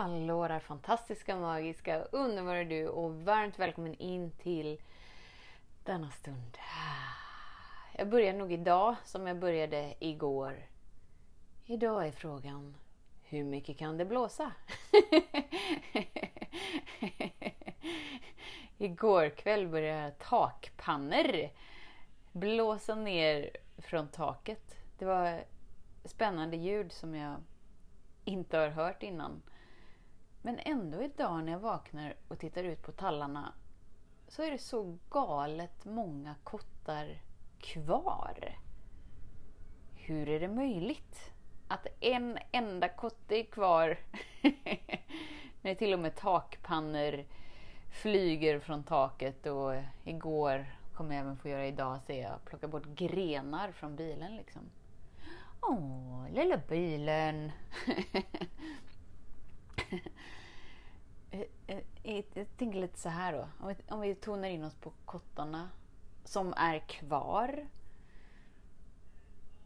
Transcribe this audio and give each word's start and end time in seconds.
Hallå 0.00 0.48
där 0.48 0.58
fantastiska, 0.58 1.36
magiska, 1.36 2.02
underbara 2.02 2.64
du 2.64 2.88
och 2.88 3.14
varmt 3.14 3.58
välkommen 3.58 3.94
in 3.94 4.30
till 4.30 4.80
denna 5.84 6.10
stund. 6.10 6.58
Jag 7.92 8.08
börjar 8.08 8.32
nog 8.32 8.52
idag 8.52 8.96
som 9.04 9.26
jag 9.26 9.38
började 9.38 9.94
igår. 9.98 10.66
Idag 11.66 12.06
är 12.06 12.12
frågan, 12.12 12.76
hur 13.22 13.44
mycket 13.44 13.78
kan 13.78 13.96
det 13.96 14.04
blåsa? 14.04 14.52
igår 18.78 19.28
kväll 19.28 19.68
började 19.68 20.10
takpannor 20.10 21.48
blåsa 22.32 22.94
ner 22.94 23.50
från 23.78 24.08
taket. 24.08 24.76
Det 24.98 25.04
var 25.04 25.44
spännande 26.04 26.56
ljud 26.56 26.92
som 26.92 27.14
jag 27.14 27.36
inte 28.24 28.58
har 28.58 28.68
hört 28.68 29.02
innan. 29.02 29.42
Men 30.42 30.58
ändå 30.58 31.02
idag 31.02 31.44
när 31.44 31.52
jag 31.52 31.58
vaknar 31.58 32.14
och 32.28 32.38
tittar 32.38 32.64
ut 32.64 32.82
på 32.82 32.92
tallarna 32.92 33.52
så 34.28 34.42
är 34.42 34.50
det 34.50 34.58
så 34.58 34.98
galet 35.10 35.84
många 35.84 36.34
kottar 36.44 37.22
kvar. 37.58 38.58
Hur 39.94 40.28
är 40.28 40.40
det 40.40 40.48
möjligt 40.48 41.32
att 41.68 41.86
en 42.00 42.38
enda 42.52 42.88
kotte 42.88 43.36
är 43.36 43.44
kvar 43.44 43.98
när 45.62 45.74
till 45.74 45.94
och 45.94 46.00
med 46.00 46.16
takpannor 46.16 47.24
flyger 47.90 48.58
från 48.58 48.82
taket 48.82 49.46
och 49.46 49.74
igår 50.04 50.66
kommer 50.94 51.14
jag 51.14 51.20
även 51.24 51.36
få 51.36 51.48
göra 51.48 51.66
idag, 51.66 52.00
ser 52.06 52.22
jag, 52.22 52.44
plocka 52.44 52.68
bort 52.68 52.86
grenar 52.86 53.72
från 53.72 53.96
bilen 53.96 54.36
liksom. 54.36 54.62
Åh, 55.60 56.26
lilla 56.32 56.60
bilen! 56.68 57.52
Eh, 61.32 61.40
eh, 61.66 61.78
eh, 62.02 62.24
jag 62.34 62.56
tänker 62.56 62.80
lite 62.80 62.98
så 62.98 63.08
här 63.08 63.32
då. 63.32 63.48
Om 63.60 63.68
vi, 63.68 63.74
om 63.88 64.00
vi 64.00 64.14
tonar 64.14 64.48
in 64.48 64.64
oss 64.64 64.74
på 64.74 64.92
kottarna 65.04 65.68
som 66.24 66.54
är 66.56 66.78
kvar. 66.78 67.66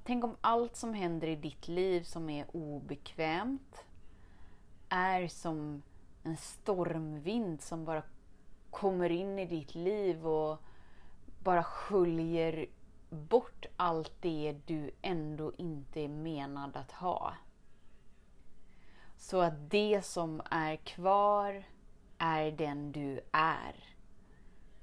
Tänk 0.04 0.24
om 0.24 0.36
allt 0.40 0.76
som 0.76 0.94
händer 0.94 1.28
i 1.28 1.36
ditt 1.36 1.68
liv 1.68 2.02
som 2.02 2.30
är 2.30 2.46
obekvämt 2.52 3.84
är 4.88 5.28
som 5.28 5.82
en 6.22 6.36
stormvind 6.36 7.62
som 7.62 7.84
bara 7.84 8.02
kommer 8.70 9.10
in 9.10 9.38
i 9.38 9.46
ditt 9.46 9.74
liv 9.74 10.26
och 10.26 10.58
bara 11.42 11.62
sköljer 11.62 12.66
bort 13.10 13.66
allt 13.76 14.12
det 14.20 14.56
du 14.66 14.90
ändå 15.02 15.52
inte 15.56 16.00
är 16.00 16.08
menad 16.08 16.76
att 16.76 16.92
ha. 16.92 17.34
Så 19.24 19.40
att 19.40 19.70
det 19.70 20.04
som 20.04 20.42
är 20.50 20.76
kvar 20.76 21.64
är 22.18 22.50
den 22.50 22.92
du 22.92 23.20
är. 23.32 23.84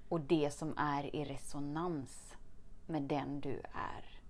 Och 0.10 0.20
det 0.22 0.54
som 0.54 0.78
är 0.78 1.16
i 1.16 1.26
resonans 1.26 2.36
med 2.88 3.02
den 3.02 3.42
du 3.42 3.62
är. 3.74 4.22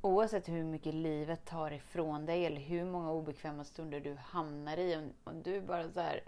Oavsett 0.00 0.48
hur 0.48 0.64
mycket 0.64 0.94
livet 0.94 1.46
tar 1.46 1.70
ifrån 1.70 2.26
dig 2.26 2.46
eller 2.46 2.60
hur 2.60 2.84
många 2.84 3.10
obekväma 3.10 3.64
stunder 3.64 4.00
du 4.00 4.14
hamnar 4.14 4.76
i. 4.76 5.10
Om, 5.24 5.42
du 5.42 5.60
bara 5.60 5.90
så 5.90 6.00
här, 6.00 6.22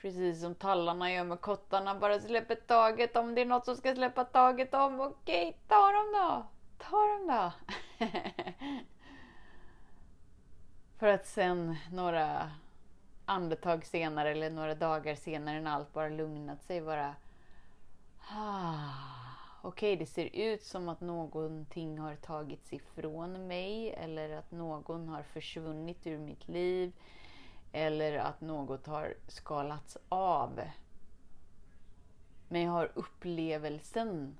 precis 0.00 0.40
som 0.40 0.54
tallarna 0.54 1.12
gör 1.12 1.24
med 1.24 1.40
kottarna, 1.40 1.94
bara 1.94 2.20
släpper 2.20 2.54
taget 2.54 3.16
om 3.16 3.34
det 3.34 3.40
är 3.40 3.46
något 3.46 3.64
som 3.64 3.76
ska 3.76 3.94
släppa 3.94 4.24
taget 4.24 4.74
om. 4.74 5.00
Okej, 5.00 5.58
ta 5.68 5.92
dem 5.92 6.12
då! 6.12 6.46
Ta 6.78 7.06
dem 7.06 7.26
då! 7.26 7.52
För 11.04 11.10
att 11.10 11.26
sen 11.26 11.76
några 11.92 12.50
andetag 13.24 13.86
senare 13.86 14.30
eller 14.30 14.50
några 14.50 14.74
dagar 14.74 15.14
senare 15.14 15.60
när 15.60 15.70
allt 15.70 15.92
bara 15.92 16.08
lugnat 16.08 16.62
sig 16.62 16.80
bara... 16.80 17.14
Ah, 18.30 18.84
Okej, 19.62 19.94
okay, 19.94 20.04
det 20.04 20.10
ser 20.10 20.36
ut 20.36 20.62
som 20.62 20.88
att 20.88 21.00
någonting 21.00 21.98
har 21.98 22.14
tagits 22.16 22.72
ifrån 22.72 23.46
mig 23.46 23.92
eller 23.92 24.36
att 24.36 24.50
någon 24.50 25.08
har 25.08 25.22
försvunnit 25.22 26.06
ur 26.06 26.18
mitt 26.18 26.48
liv 26.48 26.92
eller 27.72 28.18
att 28.18 28.40
något 28.40 28.86
har 28.86 29.14
skalats 29.28 29.96
av. 30.08 30.60
Men 32.48 32.62
jag 32.62 32.72
har 32.72 32.90
upplevelsen 32.94 34.36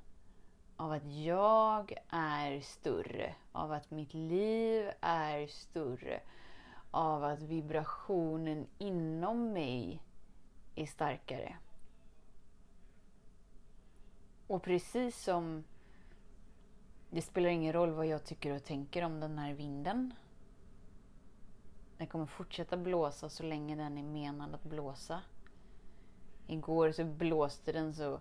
av 0.76 0.92
att 0.92 1.04
jag 1.04 1.94
är 2.10 2.60
större, 2.60 3.34
av 3.52 3.72
att 3.72 3.90
mitt 3.90 4.14
liv 4.14 4.90
är 5.00 5.46
större, 5.46 6.20
av 6.94 7.24
att 7.24 7.42
vibrationen 7.42 8.66
inom 8.78 9.52
mig 9.52 10.02
är 10.74 10.86
starkare. 10.86 11.56
Och 14.46 14.62
precis 14.62 15.22
som 15.22 15.64
det 17.10 17.22
spelar 17.22 17.48
ingen 17.48 17.72
roll 17.72 17.90
vad 17.90 18.06
jag 18.06 18.24
tycker 18.24 18.54
och 18.54 18.64
tänker 18.64 19.04
om 19.04 19.20
den 19.20 19.38
här 19.38 19.54
vinden. 19.54 20.14
Den 21.98 22.06
kommer 22.06 22.26
fortsätta 22.26 22.76
blåsa 22.76 23.28
så 23.28 23.42
länge 23.42 23.76
den 23.76 23.98
är 23.98 24.02
menad 24.02 24.54
att 24.54 24.64
blåsa. 24.64 25.20
Igår 26.46 26.92
så 26.92 27.04
blåste 27.04 27.72
den 27.72 27.94
så 27.94 28.20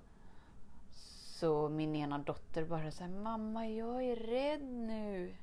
så 1.40 1.70
min 1.70 1.96
ena 1.96 2.18
dotter 2.18 2.66
bara 2.66 2.92
så 2.92 3.08
Mamma, 3.08 3.68
jag 3.68 4.04
är 4.04 4.16
rädd 4.16 4.64
nu. 4.64 5.36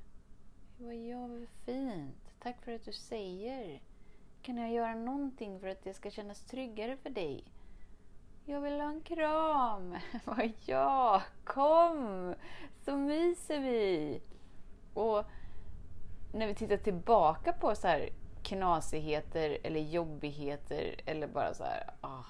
Vad 0.78 0.94
gör 0.94 1.28
vad 1.28 1.48
fint. 1.48 2.29
Tack 2.42 2.62
för 2.62 2.72
att 2.72 2.84
du 2.84 2.92
säger. 2.92 3.80
Kan 4.42 4.56
jag 4.56 4.72
göra 4.72 4.94
någonting 4.94 5.60
för 5.60 5.68
att 5.68 5.84
det 5.84 5.94
ska 5.94 6.10
kännas 6.10 6.44
tryggare 6.44 6.96
för 6.96 7.10
dig? 7.10 7.44
Jag 8.44 8.60
vill 8.60 8.80
ha 8.80 8.88
en 8.88 9.00
kram. 9.00 9.96
ja, 10.66 11.22
kom! 11.44 12.34
Så 12.84 12.96
myser 12.96 13.60
vi. 13.60 14.20
Och 14.94 15.24
när 16.32 16.46
vi 16.46 16.54
tittar 16.54 16.76
tillbaka 16.76 17.52
på 17.52 17.74
så 17.74 17.88
här 17.88 18.08
knasigheter 18.42 19.58
eller 19.62 19.80
jobbigheter 19.80 21.00
eller 21.06 21.26
bara 21.26 21.54
så 21.54 21.64
här, 21.64 21.90
ah, 22.00 22.24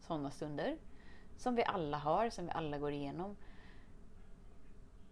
sådana 0.00 0.30
stunder 0.30 0.76
som 1.36 1.54
vi 1.54 1.64
alla 1.64 1.96
har, 1.96 2.30
som 2.30 2.46
vi 2.46 2.50
alla 2.50 2.78
går 2.78 2.92
igenom. 2.92 3.36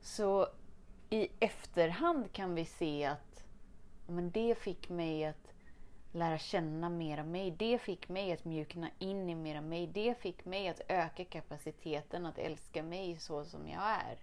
Så 0.00 0.48
i 1.10 1.28
efterhand 1.40 2.32
kan 2.32 2.54
vi 2.54 2.64
se 2.64 3.04
att 3.04 3.33
men 4.06 4.30
det 4.30 4.58
fick 4.58 4.88
mig 4.88 5.24
att 5.24 5.54
lära 6.12 6.38
känna 6.38 6.88
mer 6.88 7.18
av 7.18 7.26
mig. 7.26 7.50
Det 7.50 7.78
fick 7.78 8.08
mig 8.08 8.32
att 8.32 8.44
mjukna 8.44 8.90
in 8.98 9.30
i 9.30 9.34
mer 9.34 9.56
av 9.56 9.62
mig. 9.62 9.86
Det 9.86 10.18
fick 10.18 10.44
mig 10.44 10.68
att 10.68 10.80
öka 10.88 11.24
kapaciteten 11.24 12.26
att 12.26 12.38
älska 12.38 12.82
mig 12.82 13.16
så 13.16 13.44
som 13.44 13.68
jag 13.68 13.82
är. 13.82 14.18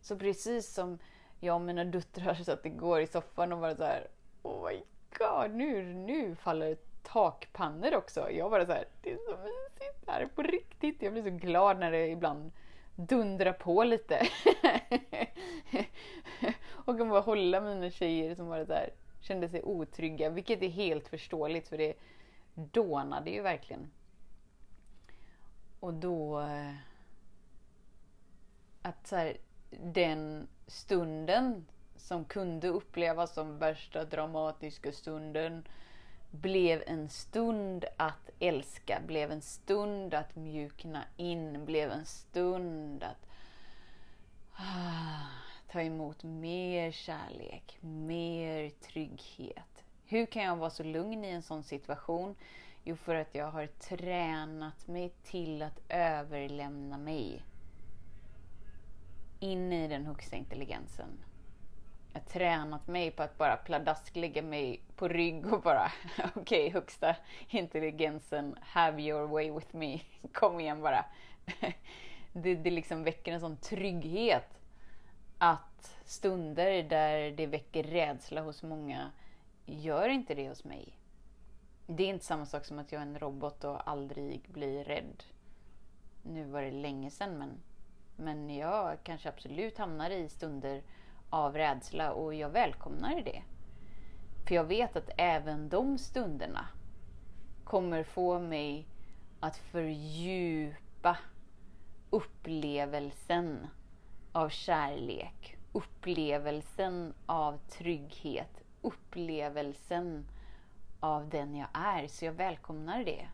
Så 0.00 0.18
precis 0.18 0.74
som 0.74 0.98
jag 1.40 1.54
och 1.54 1.60
mina 1.60 1.84
döttrar 1.84 2.34
satt 2.34 2.66
igår 2.66 3.00
i 3.00 3.06
soffan 3.06 3.52
och 3.52 3.58
bara 3.58 3.76
så 3.76 3.84
här, 3.84 4.08
Oh 4.42 4.68
my 4.70 4.82
god, 5.18 5.50
nu, 5.50 5.94
nu 5.94 6.34
faller 6.34 6.76
takpannor 7.02 7.94
också. 7.94 8.30
Jag 8.30 8.50
bara 8.50 8.66
så 8.66 8.72
här, 8.72 8.84
det 9.02 9.12
är 9.12 9.16
så 9.16 9.36
mysigt 9.36 10.08
här 10.08 10.26
på 10.26 10.42
riktigt. 10.42 11.02
Jag 11.02 11.12
blir 11.12 11.22
så 11.22 11.30
glad 11.30 11.78
när 11.78 11.90
det 11.90 12.08
ibland 12.08 12.52
dundrar 12.96 13.52
på 13.52 13.84
lite. 13.84 14.28
och 16.84 16.98
kan 16.98 17.08
bara 17.08 17.20
hålla 17.20 17.60
mina 17.60 17.90
tjejer 17.90 18.34
som 18.34 18.48
bara 18.48 18.64
där 18.64 18.90
kände 19.20 19.48
sig 19.48 19.62
otrygga, 19.62 20.30
vilket 20.30 20.62
är 20.62 20.68
helt 20.68 21.08
förståeligt 21.08 21.68
för 21.68 21.78
det 21.78 21.94
dånade 22.54 23.30
ju 23.30 23.42
verkligen. 23.42 23.90
Och 25.80 25.94
då... 25.94 26.40
Eh, 26.40 26.74
att 28.82 29.06
så 29.06 29.16
här, 29.16 29.36
den 29.70 30.48
stunden 30.66 31.66
som 31.96 32.24
kunde 32.24 32.68
upplevas 32.68 33.34
som 33.34 33.58
värsta 33.58 34.04
dramatiska 34.04 34.92
stunden 34.92 35.68
blev 36.30 36.82
en 36.86 37.08
stund 37.08 37.84
att 37.96 38.30
älska, 38.38 39.00
blev 39.06 39.32
en 39.32 39.42
stund 39.42 40.14
att 40.14 40.36
mjukna 40.36 41.04
in, 41.16 41.64
blev 41.64 41.90
en 41.90 42.06
stund 42.06 43.02
att 43.02 43.26
ah, 44.52 45.41
ta 45.72 45.82
emot 45.82 46.22
mer 46.22 46.90
kärlek, 46.90 47.78
mer 47.80 48.70
trygghet. 48.70 49.84
Hur 50.04 50.26
kan 50.26 50.42
jag 50.42 50.56
vara 50.56 50.70
så 50.70 50.82
lugn 50.82 51.24
i 51.24 51.28
en 51.28 51.42
sån 51.42 51.62
situation? 51.62 52.34
Jo, 52.84 52.96
för 52.96 53.14
att 53.14 53.34
jag 53.34 53.50
har 53.50 53.66
tränat 53.66 54.86
mig 54.86 55.12
till 55.22 55.62
att 55.62 55.80
överlämna 55.88 56.98
mig 56.98 57.42
in 59.40 59.72
i 59.72 59.88
den 59.88 60.06
högsta 60.06 60.36
intelligensen. 60.36 61.24
Jag 62.12 62.20
har 62.20 62.26
tränat 62.26 62.86
mig 62.86 63.10
på 63.10 63.22
att 63.22 63.38
bara 63.38 63.56
pladask 63.56 64.16
lägga 64.16 64.42
mig 64.42 64.82
på 64.96 65.08
rygg 65.08 65.52
och 65.52 65.62
bara 65.62 65.92
okej, 66.18 66.40
okay, 66.40 66.70
högsta 66.70 67.16
intelligensen, 67.48 68.56
have 68.60 69.02
your 69.02 69.26
way 69.26 69.50
with 69.50 69.76
me. 69.76 70.00
Kom 70.32 70.60
igen 70.60 70.82
bara. 70.82 71.04
Det, 72.34 72.54
det 72.54 72.70
liksom 72.70 73.04
väcker 73.04 73.32
en 73.32 73.40
sån 73.40 73.56
trygghet 73.56 74.61
att 75.44 75.96
stunder 76.04 76.82
där 76.82 77.30
det 77.30 77.46
väcker 77.46 77.82
rädsla 77.82 78.40
hos 78.40 78.62
många 78.62 79.10
gör 79.66 80.08
inte 80.08 80.34
det 80.34 80.48
hos 80.48 80.64
mig. 80.64 80.98
Det 81.86 82.02
är 82.02 82.08
inte 82.08 82.24
samma 82.24 82.46
sak 82.46 82.64
som 82.64 82.78
att 82.78 82.92
jag 82.92 83.02
är 83.02 83.06
en 83.06 83.18
robot 83.18 83.64
och 83.64 83.90
aldrig 83.90 84.42
blir 84.48 84.84
rädd. 84.84 85.24
Nu 86.22 86.44
var 86.44 86.62
det 86.62 86.70
länge 86.70 87.10
sedan 87.10 87.38
men, 87.38 87.60
men 88.16 88.50
jag 88.56 88.98
kanske 89.02 89.28
absolut 89.28 89.78
hamnar 89.78 90.10
i 90.10 90.28
stunder 90.28 90.82
av 91.30 91.56
rädsla 91.56 92.12
och 92.12 92.34
jag 92.34 92.50
välkomnar 92.50 93.22
det. 93.22 93.42
För 94.46 94.54
jag 94.54 94.64
vet 94.64 94.96
att 94.96 95.10
även 95.16 95.68
de 95.68 95.98
stunderna 95.98 96.68
kommer 97.64 98.04
få 98.04 98.38
mig 98.38 98.86
att 99.40 99.56
fördjupa 99.56 101.16
upplevelsen 102.10 103.66
av 104.32 104.48
kärlek, 104.48 105.56
upplevelsen 105.72 107.14
av 107.26 107.58
trygghet, 107.68 108.62
upplevelsen 108.82 110.26
av 111.00 111.28
den 111.28 111.54
jag 111.54 111.68
är. 111.72 112.06
Så 112.06 112.24
jag 112.24 112.32
välkomnar 112.32 113.04
det. 113.04 113.26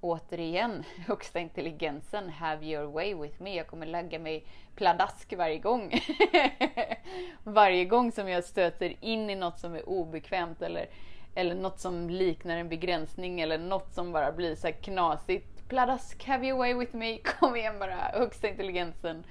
Återigen, 0.00 0.84
högsta 1.06 1.40
intelligensen, 1.40 2.30
have 2.30 2.66
your 2.66 2.92
way 2.92 3.14
with 3.14 3.42
me. 3.42 3.56
Jag 3.56 3.66
kommer 3.66 3.86
lägga 3.86 4.18
mig 4.18 4.46
pladask 4.76 5.32
varje 5.36 5.58
gång. 5.58 5.92
varje 7.44 7.84
gång 7.84 8.12
som 8.12 8.28
jag 8.28 8.44
stöter 8.44 8.94
in 9.00 9.30
i 9.30 9.34
något 9.34 9.58
som 9.58 9.74
är 9.74 9.88
obekvämt 9.88 10.62
eller, 10.62 10.86
eller 11.34 11.54
något 11.54 11.80
som 11.80 12.10
liknar 12.10 12.56
en 12.56 12.68
begränsning 12.68 13.40
eller 13.40 13.58
något 13.58 13.94
som 13.94 14.12
bara 14.12 14.32
blir 14.32 14.54
så 14.54 14.72
knasigt. 14.72 15.68
Pladask, 15.68 16.24
have 16.24 16.46
your 16.46 16.58
way 16.58 16.74
with 16.74 16.96
me. 16.96 17.18
Kom 17.24 17.56
igen 17.56 17.78
bara, 17.78 17.94
högsta 17.94 18.48
intelligensen. 18.48 19.24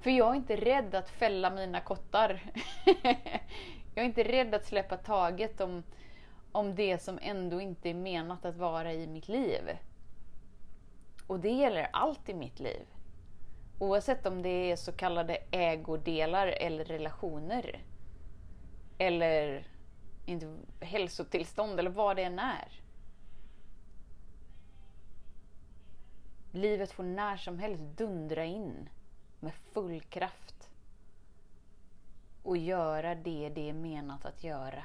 För 0.00 0.10
jag 0.10 0.30
är 0.30 0.34
inte 0.34 0.56
rädd 0.56 0.94
att 0.94 1.10
fälla 1.10 1.50
mina 1.50 1.80
kottar. 1.80 2.52
jag 3.94 4.02
är 4.02 4.04
inte 4.04 4.24
rädd 4.24 4.54
att 4.54 4.64
släppa 4.64 4.96
taget 4.96 5.60
om, 5.60 5.82
om 6.52 6.74
det 6.74 6.98
som 6.98 7.18
ändå 7.22 7.60
inte 7.60 7.90
är 7.90 7.94
menat 7.94 8.44
att 8.44 8.56
vara 8.56 8.92
i 8.92 9.06
mitt 9.06 9.28
liv. 9.28 9.78
Och 11.26 11.40
det 11.40 11.50
gäller 11.50 11.88
allt 11.92 12.28
i 12.28 12.34
mitt 12.34 12.60
liv. 12.60 12.86
Oavsett 13.78 14.26
om 14.26 14.42
det 14.42 14.70
är 14.70 14.76
så 14.76 14.92
kallade 14.92 15.38
ägodelar 15.50 16.46
eller 16.46 16.84
relationer. 16.84 17.84
Eller 18.98 19.66
inte, 20.26 20.56
hälsotillstånd 20.80 21.78
eller 21.78 21.90
vad 21.90 22.16
det 22.16 22.22
än 22.22 22.38
är. 22.38 22.82
Livet 26.52 26.92
får 26.92 27.04
när 27.04 27.36
som 27.36 27.58
helst 27.58 27.82
dundra 27.82 28.44
in 28.44 28.88
med 29.40 29.52
full 29.54 30.00
kraft 30.00 30.70
och 32.42 32.56
göra 32.56 33.14
det 33.14 33.48
det 33.48 33.68
är 33.68 33.72
menat 33.72 34.24
att 34.24 34.44
göra. 34.44 34.82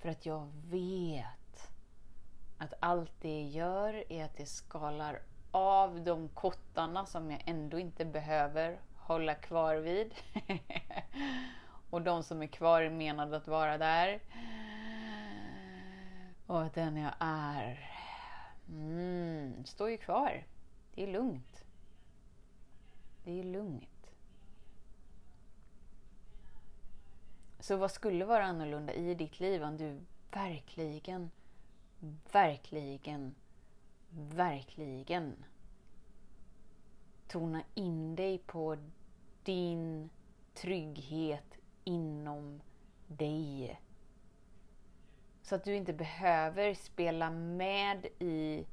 För 0.00 0.08
att 0.08 0.26
jag 0.26 0.48
vet 0.70 1.70
att 2.58 2.74
allt 2.80 3.12
det 3.20 3.42
gör 3.42 4.12
är 4.12 4.24
att 4.24 4.36
det 4.36 4.46
skalar 4.46 5.22
av 5.50 6.04
de 6.04 6.28
kottarna 6.28 7.06
som 7.06 7.30
jag 7.30 7.42
ändå 7.46 7.78
inte 7.78 8.04
behöver 8.04 8.80
hålla 8.96 9.34
kvar 9.34 9.76
vid. 9.76 10.14
och 11.90 12.02
de 12.02 12.22
som 12.22 12.42
är 12.42 12.46
kvar 12.46 12.82
är 12.82 12.90
menade 12.90 13.36
att 13.36 13.48
vara 13.48 13.78
där. 13.78 14.20
Och 16.46 16.62
att 16.62 16.74
den 16.74 16.96
jag 16.96 17.14
är 17.18 17.90
mm, 18.68 19.64
står 19.64 19.90
ju 19.90 19.96
kvar. 19.96 20.44
Det 20.94 21.02
är 21.02 21.12
lugnt. 21.12 21.53
Det 23.24 23.40
är 23.40 23.44
lugnt. 23.44 24.10
Så 27.60 27.76
vad 27.76 27.90
skulle 27.90 28.24
vara 28.24 28.44
annorlunda 28.44 28.92
i 28.92 29.14
ditt 29.14 29.40
liv 29.40 29.62
om 29.62 29.76
du 29.76 30.00
verkligen, 30.30 31.30
verkligen, 32.32 33.34
verkligen 34.10 35.44
tona 37.34 37.62
in 37.74 38.16
dig 38.16 38.38
på 38.38 38.76
din 39.42 40.10
trygghet 40.54 41.58
inom 41.84 42.60
dig. 43.06 43.80
Så 45.42 45.54
att 45.54 45.64
du 45.64 45.74
inte 45.74 45.92
behöver 45.92 46.74
spela 46.74 47.30
med 47.30 48.06
i 48.18 48.66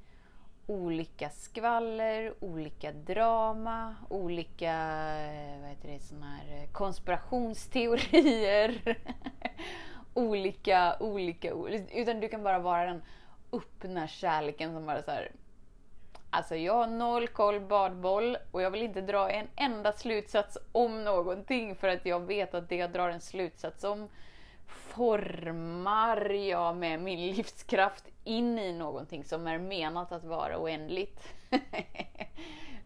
olika 0.71 1.29
skvaller, 1.29 2.33
olika 2.39 2.91
drama, 2.91 3.95
olika 4.09 4.73
eh, 5.19 5.59
vad 5.62 5.69
heter 5.69 5.88
det, 5.88 6.00
såna 6.00 6.25
här 6.25 6.57
eh, 6.57 6.69
konspirationsteorier. 6.71 8.81
olika, 10.13 10.95
olika, 11.00 11.50
utan 11.94 12.19
du 12.19 12.29
kan 12.29 12.44
bara 12.44 12.59
vara 12.59 12.85
den 12.85 13.01
öppna 13.51 14.07
kärleken 14.07 14.73
som 14.73 14.85
bara 14.85 15.03
så 15.03 15.12
här, 15.12 15.31
Alltså 16.33 16.56
jag 16.56 16.74
har 16.74 16.88
noll 16.88 17.27
koll 17.27 17.59
badboll 17.59 18.38
och 18.51 18.62
jag 18.62 18.71
vill 18.71 18.81
inte 18.81 19.01
dra 19.01 19.29
en 19.29 19.47
enda 19.56 19.94
slutsats 19.94 20.57
om 20.71 21.03
någonting 21.03 21.75
för 21.75 21.88
att 21.88 22.06
jag 22.06 22.19
vet 22.19 22.53
att 22.53 22.69
det 22.69 22.75
jag 22.75 22.91
drar 22.91 23.09
en 23.09 23.21
slutsats 23.21 23.83
om 23.83 24.09
formar 24.67 26.29
jag 26.29 26.77
med 26.77 27.01
min 27.01 27.35
livskraft 27.35 28.10
in 28.23 28.59
i 28.59 28.73
någonting 28.73 29.23
som 29.23 29.47
är 29.47 29.57
menat 29.59 30.12
att 30.12 30.23
vara 30.23 30.59
oändligt. 30.59 31.33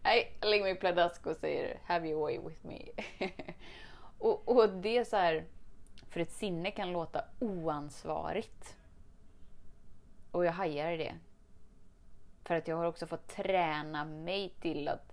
Nej, 0.02 0.36
jag 0.40 0.50
lägger 0.50 0.64
mig 0.64 0.74
pladask 0.74 1.26
och 1.26 1.36
säger 1.36 1.80
have 1.84 2.08
your 2.08 2.20
way 2.20 2.38
with 2.38 2.66
me. 2.66 2.82
och, 4.18 4.48
och 4.48 4.68
det 4.68 4.98
är 4.98 5.04
så 5.04 5.16
här, 5.16 5.44
för 6.08 6.20
ett 6.20 6.32
sinne 6.32 6.70
kan 6.70 6.92
låta 6.92 7.24
oansvarigt. 7.38 8.76
Och 10.30 10.44
jag 10.44 10.52
hajar 10.52 10.92
i 10.92 10.96
det. 10.96 11.14
För 12.44 12.54
att 12.54 12.68
jag 12.68 12.76
har 12.76 12.84
också 12.84 13.06
fått 13.06 13.28
träna 13.28 14.04
mig 14.04 14.54
till 14.60 14.88
att 14.88 15.12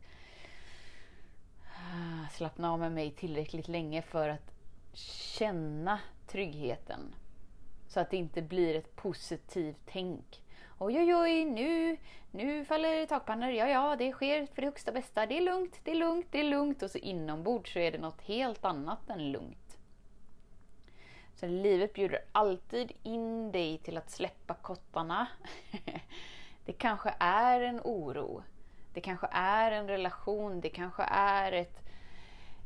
ah, 1.66 2.30
slappna 2.32 2.72
av 2.72 2.80
med 2.80 2.92
mig 2.92 3.12
tillräckligt 3.12 3.68
länge 3.68 4.02
för 4.02 4.30
att 4.30 4.54
känna 4.94 6.00
tryggheten. 6.28 7.16
Så 7.94 8.00
att 8.00 8.10
det 8.10 8.18
inte 8.18 8.42
blir 8.42 8.76
ett 8.76 8.96
positivt 8.96 9.78
tänk. 9.86 10.44
Oj, 10.78 10.98
oj, 11.00 11.16
oj, 11.16 11.46
nu, 11.46 11.98
nu 12.32 12.66
faller 12.66 13.06
takpannor. 13.06 13.50
Ja, 13.50 13.68
ja, 13.68 13.96
det 13.96 14.12
sker 14.12 14.46
för 14.46 14.62
det 14.62 14.68
högsta 14.68 14.92
bästa. 14.92 15.26
Det 15.26 15.38
är 15.38 15.42
lugnt, 15.42 15.80
det 15.84 15.92
är 15.92 15.96
lugnt, 15.96 16.28
det 16.32 16.40
är 16.40 16.44
lugnt. 16.44 16.84
Och 16.84 16.92
så 16.92 16.98
inombords 16.98 17.74
så 17.74 17.80
är 17.80 17.92
det 17.92 17.98
något 17.98 18.22
helt 18.22 18.66
annat 18.66 19.10
än 19.10 19.32
lugnt. 19.32 19.78
Så 21.36 21.48
livet 21.48 21.94
bjuder 21.94 22.20
alltid 22.32 22.92
in 23.04 23.52
dig 23.52 23.78
till 23.78 23.98
att 23.98 24.12
släppa 24.12 24.54
kottarna. 24.54 25.28
Det 26.66 26.74
kanske 26.74 27.14
är 27.20 27.62
en 27.62 27.80
oro. 27.84 28.44
Det 28.94 29.02
kanske 29.02 29.28
är 29.32 29.72
en 29.72 29.88
relation. 29.88 30.62
Det 30.62 30.70
kanske 30.70 31.04
är 31.04 31.52
ett, 31.52 31.80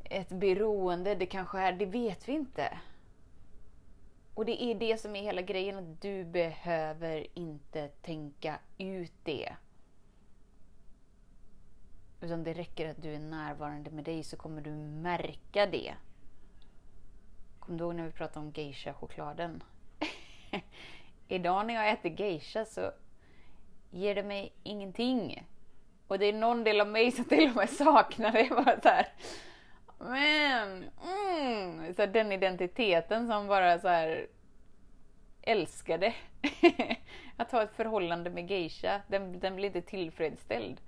ett 0.04 0.30
beroende. 0.30 1.16
Det 1.16 1.26
kanske 1.26 1.60
är, 1.60 1.72
det 1.72 1.86
vet 1.86 2.30
vi 2.30 2.34
inte. 2.34 2.78
Och 4.38 4.46
det 4.46 4.64
är 4.64 4.76
det 4.76 4.98
som 4.98 5.16
är 5.16 5.22
hela 5.22 5.42
grejen, 5.42 5.78
att 5.78 6.02
du 6.02 6.26
behöver 6.26 7.28
inte 7.34 7.88
tänka 7.88 8.60
ut 8.78 9.14
det. 9.24 9.56
Utan 12.22 12.44
det 12.44 12.54
räcker 12.54 12.90
att 12.90 13.02
du 13.02 13.14
är 13.14 13.20
närvarande 13.20 13.92
med 13.92 14.04
dig 14.04 14.24
så 14.24 14.38
kommer 14.38 14.62
du 14.62 14.70
märka 14.70 15.66
det. 15.66 15.94
Kommer 17.60 17.80
du 17.80 17.84
ihåg 17.84 17.96
när 17.96 18.06
vi 18.06 18.12
pratade 18.12 18.46
om 18.46 18.52
geisha-chokladen? 18.52 19.64
Idag 21.28 21.68
när 21.68 21.74
jag 21.74 21.90
äter 21.92 22.22
geisha 22.22 22.66
så 22.66 22.92
ger 23.92 24.16
det 24.16 24.24
mig 24.24 24.54
ingenting. 24.64 25.48
Och 26.08 26.20
det 26.20 26.26
är 26.26 26.34
någon 26.34 26.64
del 26.64 26.82
av 26.82 26.88
mig 26.88 27.12
som 27.12 27.26
till 27.26 27.50
och 27.50 27.56
med 27.56 27.70
saknar 27.70 28.32
det. 28.32 28.50
Bara 28.50 28.82
så 28.82 28.90
här. 28.90 29.08
Men, 30.00 30.90
mm, 31.04 31.94
så 31.94 32.06
den 32.06 32.32
identiteten 32.32 33.28
som 33.28 33.48
bara 33.48 33.80
så 33.80 33.88
här 33.88 34.28
älskade 35.42 36.14
att 37.38 37.52
ha 37.52 37.64
ett 37.64 37.76
förhållande 37.76 38.30
med 38.30 38.52
geisha. 38.52 39.02
Den, 39.08 39.40
den 39.40 39.56
blir 39.56 39.68
inte 39.68 39.82
tillfredsställd. 39.82 40.82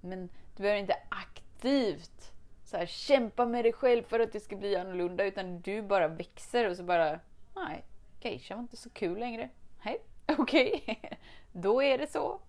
Men 0.00 0.28
du 0.56 0.62
behöver 0.62 0.80
inte 0.80 0.96
aktivt 1.08 2.32
så 2.64 2.76
här, 2.76 2.86
kämpa 2.86 3.46
med 3.46 3.64
dig 3.64 3.72
själv 3.72 4.02
för 4.02 4.20
att 4.20 4.32
det 4.32 4.40
ska 4.40 4.56
bli 4.56 4.76
annorlunda. 4.76 5.24
Utan 5.24 5.60
du 5.60 5.82
bara 5.82 6.08
växer 6.08 6.70
och 6.70 6.76
så 6.76 6.82
bara, 6.82 7.20
nej, 7.56 7.84
geisha 8.20 8.54
var 8.54 8.62
inte 8.62 8.76
så 8.76 8.90
kul 8.90 9.18
längre. 9.18 9.48
Hej, 9.78 9.98
okej, 10.38 10.82
okay. 10.82 11.18
då 11.52 11.82
är 11.82 11.98
det 11.98 12.06
så. 12.06 12.40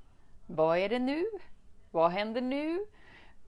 Vad 0.48 0.78
är 0.78 0.90
det 0.90 1.00
nu? 1.00 1.26
Vad 1.92 2.12
händer 2.12 2.42
nu? 2.42 2.86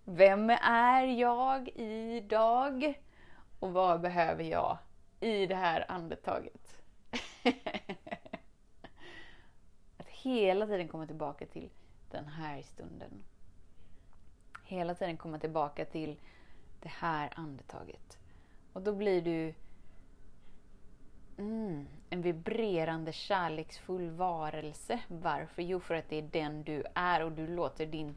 Vem 0.10 0.50
är 0.50 1.04
jag 1.04 1.70
idag? 1.76 3.02
Och 3.60 3.74
vad 3.74 4.02
behöver 4.02 4.44
jag 4.44 4.78
i 5.20 5.46
det 5.46 5.56
här 5.56 5.86
andetaget? 5.92 6.82
att 9.98 10.08
hela 10.08 10.68
tiden 10.68 10.88
komma 10.88 11.08
tillbaka 11.08 11.46
till 11.46 11.70
den 12.12 12.28
här 12.28 12.62
stunden. 12.62 13.24
Hela 14.64 14.96
tiden 14.96 15.18
komma 15.18 15.40
tillbaka 15.40 15.86
till 15.86 16.20
det 16.82 16.92
här 16.92 17.34
andetaget. 17.36 18.18
Och 18.74 18.82
då 18.82 18.94
blir 18.94 19.22
du 19.22 19.54
mm, 21.38 21.88
en 22.10 22.22
vibrerande 22.22 23.12
kärleksfull 23.14 24.10
varelse. 24.10 25.00
Varför? 25.08 25.62
Jo, 25.62 25.80
för 25.80 25.96
att 25.96 26.10
det 26.10 26.16
är 26.16 26.30
den 26.32 26.64
du 26.64 26.84
är 26.94 27.24
och 27.24 27.32
du 27.32 27.48
låter 27.48 27.86
din 27.86 28.16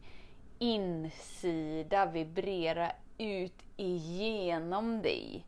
insida 0.61 2.05
vibrera 2.05 2.91
ut 3.17 3.63
igenom 3.77 5.01
dig. 5.01 5.45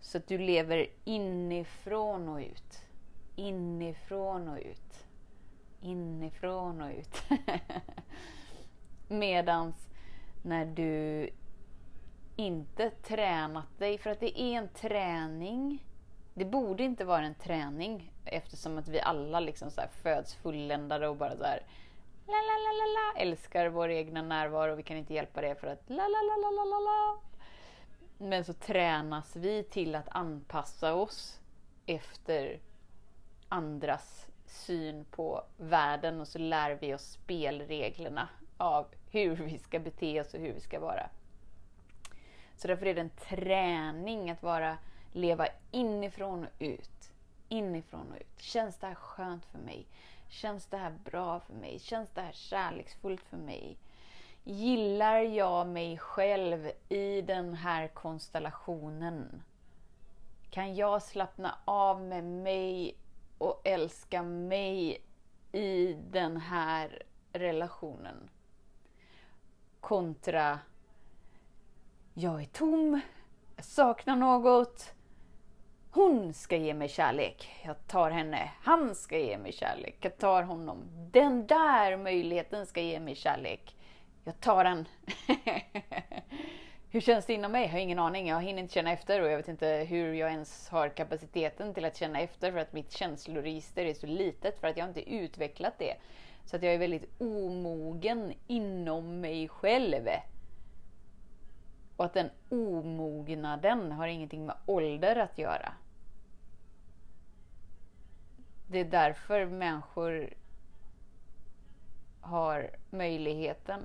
Så 0.00 0.18
att 0.18 0.26
du 0.26 0.38
lever 0.38 0.86
inifrån 1.04 2.28
och 2.28 2.38
ut. 2.38 2.82
Inifrån 3.36 4.48
och 4.48 4.58
ut. 4.58 5.06
Inifrån 5.80 6.80
och 6.80 6.90
ut. 6.90 7.22
Medans 9.08 9.88
när 10.42 10.66
du 10.66 11.30
inte 12.36 12.90
tränat 12.90 13.78
dig, 13.78 13.98
för 13.98 14.10
att 14.10 14.20
det 14.20 14.40
är 14.40 14.58
en 14.58 14.68
träning. 14.68 15.84
Det 16.34 16.44
borde 16.44 16.84
inte 16.84 17.04
vara 17.04 17.24
en 17.24 17.34
träning 17.34 18.12
eftersom 18.24 18.78
att 18.78 18.88
vi 18.88 19.00
alla 19.00 19.40
liksom 19.40 19.70
så 19.70 19.82
föds 20.02 20.34
fulländade 20.34 21.08
och 21.08 21.16
bara 21.16 21.36
så 21.36 21.44
här 21.44 21.62
la 22.28 22.34
la 22.34 22.56
la 22.64 22.72
la 22.72 22.86
la 22.96 23.20
älskar 23.20 23.68
vår 23.68 23.90
egna 23.90 24.22
närvaro. 24.22 24.74
Vi 24.74 24.82
kan 24.82 24.96
inte 24.96 25.14
hjälpa 25.14 25.40
det 25.40 25.54
för 25.54 25.66
att 25.66 25.82
la 25.86 26.08
la 26.08 26.22
la 26.22 26.36
la 26.36 26.50
la 26.50 26.64
la 26.64 26.78
la. 26.78 27.20
Men 28.18 28.44
så 28.44 28.52
tränas 28.52 29.36
vi 29.36 29.62
till 29.62 29.94
att 29.94 30.08
anpassa 30.08 30.94
oss 30.94 31.40
efter 31.86 32.60
andras 33.48 34.26
syn 34.46 35.04
på 35.04 35.44
världen 35.56 36.20
och 36.20 36.28
så 36.28 36.38
lär 36.38 36.70
vi 36.74 36.94
oss 36.94 37.10
spelreglerna 37.12 38.28
av 38.56 38.86
hur 39.10 39.36
vi 39.36 39.58
ska 39.58 39.78
bete 39.78 40.20
oss 40.20 40.34
och 40.34 40.40
hur 40.40 40.52
vi 40.52 40.60
ska 40.60 40.80
vara. 40.80 41.10
Så 42.56 42.68
därför 42.68 42.86
är 42.86 42.94
det 42.94 43.00
en 43.00 43.10
träning 43.10 44.30
att 44.30 44.42
vara, 44.42 44.78
leva 45.12 45.46
inifrån 45.70 46.44
och 46.44 46.50
ut. 46.58 47.12
Inifrån 47.48 48.12
och 48.12 48.20
ut. 48.20 48.40
Känns 48.42 48.76
det 48.76 48.86
här 48.86 48.94
skönt 48.94 49.44
för 49.44 49.58
mig? 49.58 49.86
Känns 50.28 50.66
det 50.66 50.76
här 50.76 50.98
bra 51.04 51.40
för 51.40 51.54
mig? 51.54 51.78
Känns 51.78 52.10
det 52.10 52.20
här 52.20 52.32
kärleksfullt 52.32 53.20
för 53.20 53.36
mig? 53.36 53.78
Gillar 54.44 55.18
jag 55.20 55.66
mig 55.66 55.98
själv 55.98 56.70
i 56.88 57.22
den 57.22 57.54
här 57.54 57.88
konstellationen? 57.88 59.42
Kan 60.50 60.76
jag 60.76 61.02
slappna 61.02 61.58
av 61.64 62.02
med 62.02 62.24
mig 62.24 62.96
och 63.38 63.60
älska 63.64 64.22
mig 64.22 65.02
i 65.52 65.92
den 65.92 66.36
här 66.36 67.02
relationen? 67.32 68.30
Kontra, 69.80 70.58
jag 72.14 72.42
är 72.42 72.46
tom, 72.46 73.00
jag 73.56 73.64
saknar 73.64 74.16
något, 74.16 74.94
hon 75.90 76.34
ska 76.34 76.56
ge 76.56 76.74
mig 76.74 76.88
kärlek. 76.88 77.48
Jag 77.64 77.86
tar 77.86 78.10
henne. 78.10 78.50
Han 78.62 78.94
ska 78.94 79.18
ge 79.18 79.38
mig 79.38 79.52
kärlek. 79.52 79.96
Jag 80.00 80.18
tar 80.18 80.42
honom. 80.42 80.84
Den 81.12 81.46
där 81.46 81.96
möjligheten 81.96 82.66
ska 82.66 82.80
ge 82.80 83.00
mig 83.00 83.14
kärlek. 83.14 83.76
Jag 84.24 84.40
tar 84.40 84.64
den. 84.64 84.88
hur 86.90 87.00
känns 87.00 87.26
det 87.26 87.34
inom 87.34 87.52
mig? 87.52 87.62
Jag 87.62 87.70
har 87.70 87.78
ingen 87.78 87.98
aning. 87.98 88.28
Jag 88.28 88.42
hinner 88.42 88.62
inte 88.62 88.74
känna 88.74 88.92
efter 88.92 89.22
och 89.22 89.30
jag 89.30 89.36
vet 89.36 89.48
inte 89.48 89.86
hur 89.88 90.12
jag 90.12 90.30
ens 90.30 90.68
har 90.68 90.88
kapaciteten 90.88 91.74
till 91.74 91.84
att 91.84 91.96
känna 91.96 92.20
efter 92.20 92.52
för 92.52 92.58
att 92.58 92.72
mitt 92.72 92.92
känsloregister 92.92 93.84
är 93.84 93.94
så 93.94 94.06
litet 94.06 94.60
för 94.60 94.68
att 94.68 94.76
jag 94.76 94.88
inte 94.88 95.10
utvecklat 95.14 95.78
det. 95.78 95.94
Så 96.44 96.56
att 96.56 96.62
jag 96.62 96.74
är 96.74 96.78
väldigt 96.78 97.20
omogen 97.20 98.32
inom 98.46 99.20
mig 99.20 99.48
själv. 99.48 100.08
Och 101.98 102.04
att 102.04 102.14
den 102.14 102.30
omognaden 102.48 103.92
har 103.92 104.06
ingenting 104.06 104.46
med 104.46 104.56
ålder 104.66 105.16
att 105.16 105.38
göra. 105.38 105.72
Det 108.66 108.78
är 108.78 108.84
därför 108.84 109.46
människor 109.46 110.34
har 112.20 112.70
möjligheten 112.90 113.80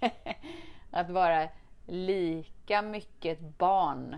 att 0.90 1.10
vara 1.10 1.48
lika 1.86 2.82
mycket 2.82 3.40
barn 3.40 4.16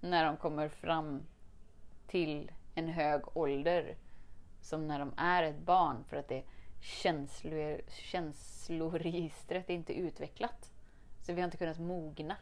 när 0.00 0.24
de 0.24 0.36
kommer 0.36 0.68
fram 0.68 1.22
till 2.06 2.50
en 2.74 2.88
hög 2.88 3.36
ålder 3.36 3.96
som 4.60 4.86
när 4.86 4.98
de 4.98 5.12
är 5.16 5.42
ett 5.42 5.58
barn 5.58 6.04
för 6.08 6.16
att 6.16 6.28
det 6.28 6.42
känslor, 6.80 7.80
känsloregistret 7.88 9.70
är 9.70 9.74
inte 9.74 9.92
utvecklat. 9.92 10.71
Så 11.22 11.32
vi 11.32 11.40
har 11.40 11.44
inte 11.44 11.56
kunnat 11.56 11.78
mogna. 11.78 12.36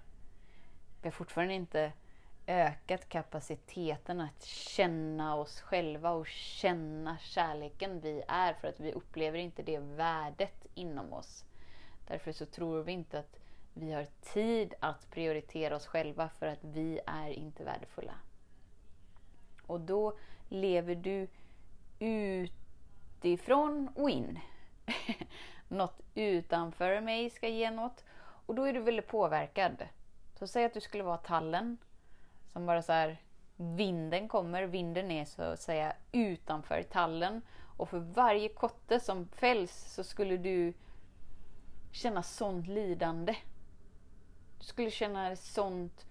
Vi 1.02 1.06
har 1.06 1.12
fortfarande 1.12 1.54
inte 1.54 1.92
ökat 2.46 3.08
kapaciteten 3.08 4.20
att 4.20 4.44
känna 4.44 5.36
oss 5.36 5.60
själva 5.60 6.10
och 6.10 6.26
känna 6.26 7.18
kärleken 7.18 8.00
vi 8.00 8.22
är 8.28 8.54
för 8.54 8.68
att 8.68 8.80
vi 8.80 8.92
upplever 8.92 9.38
inte 9.38 9.62
det 9.62 9.78
värdet 9.78 10.66
inom 10.74 11.12
oss. 11.12 11.44
Därför 12.08 12.32
så 12.32 12.46
tror 12.46 12.82
vi 12.82 12.92
inte 12.92 13.18
att 13.18 13.38
vi 13.74 13.92
har 13.92 14.06
tid 14.20 14.74
att 14.80 15.10
prioritera 15.10 15.76
oss 15.76 15.86
själva 15.86 16.28
för 16.28 16.46
att 16.46 16.64
vi 16.64 17.00
är 17.06 17.30
inte 17.30 17.64
värdefulla. 17.64 18.14
Och 19.66 19.80
då 19.80 20.18
lever 20.48 20.94
du 20.94 21.28
utifrån 21.98 23.88
och 23.94 24.10
in. 24.10 24.38
något 25.68 26.00
utanför 26.14 27.00
mig 27.00 27.30
ska 27.30 27.48
ge 27.48 27.70
något 27.70 28.04
och 28.46 28.54
då 28.54 28.64
är 28.64 28.72
du 28.72 28.80
väldigt 28.80 29.08
påverkad. 29.08 29.86
Så 30.38 30.46
säg 30.46 30.64
att 30.64 30.74
du 30.74 30.80
skulle 30.80 31.04
vara 31.04 31.16
tallen 31.16 31.78
som 32.52 32.66
bara 32.66 32.82
så 32.82 32.92
här, 32.92 33.20
vinden 33.56 34.28
kommer, 34.28 34.62
vinden 34.62 35.10
är 35.10 35.24
så 35.24 35.42
att 35.42 35.60
säga 35.60 35.92
utanför 36.12 36.82
tallen. 36.82 37.42
Och 37.76 37.88
för 37.88 37.98
varje 37.98 38.48
kotte 38.48 39.00
som 39.00 39.28
fälls 39.28 39.94
så 39.94 40.04
skulle 40.04 40.36
du 40.36 40.72
känna 41.92 42.22
sånt 42.22 42.66
lidande. 42.66 43.36
Du 44.58 44.64
skulle 44.64 44.90
känna 44.90 45.36
sånt 45.36 46.06